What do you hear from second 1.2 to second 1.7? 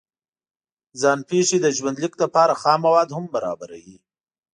پېښې د